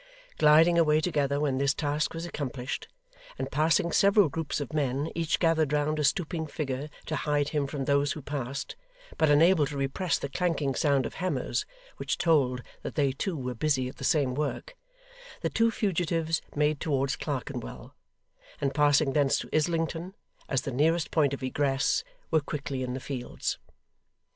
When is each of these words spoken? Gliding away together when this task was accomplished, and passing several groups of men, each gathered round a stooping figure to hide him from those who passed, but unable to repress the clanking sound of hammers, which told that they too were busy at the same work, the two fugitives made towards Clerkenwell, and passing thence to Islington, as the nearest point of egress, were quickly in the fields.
Gliding 0.39 0.79
away 0.79 0.99
together 0.99 1.39
when 1.39 1.59
this 1.59 1.75
task 1.75 2.15
was 2.15 2.25
accomplished, 2.25 2.87
and 3.37 3.51
passing 3.51 3.91
several 3.91 4.29
groups 4.29 4.59
of 4.59 4.73
men, 4.73 5.11
each 5.13 5.37
gathered 5.37 5.71
round 5.73 5.99
a 5.99 6.03
stooping 6.03 6.47
figure 6.47 6.89
to 7.05 7.15
hide 7.15 7.49
him 7.49 7.67
from 7.67 7.85
those 7.85 8.13
who 8.13 8.23
passed, 8.23 8.75
but 9.19 9.29
unable 9.29 9.67
to 9.67 9.77
repress 9.77 10.17
the 10.17 10.27
clanking 10.27 10.73
sound 10.73 11.05
of 11.05 11.13
hammers, 11.13 11.67
which 11.97 12.17
told 12.17 12.63
that 12.81 12.95
they 12.95 13.11
too 13.11 13.37
were 13.37 13.53
busy 13.53 13.87
at 13.87 13.97
the 13.97 14.03
same 14.03 14.33
work, 14.33 14.75
the 15.41 15.51
two 15.51 15.69
fugitives 15.69 16.41
made 16.55 16.79
towards 16.79 17.15
Clerkenwell, 17.15 17.93
and 18.59 18.73
passing 18.73 19.13
thence 19.13 19.37
to 19.37 19.55
Islington, 19.55 20.15
as 20.49 20.61
the 20.63 20.71
nearest 20.71 21.11
point 21.11 21.31
of 21.31 21.43
egress, 21.43 22.03
were 22.31 22.41
quickly 22.41 22.81
in 22.81 22.95
the 22.95 22.99
fields. 22.99 23.59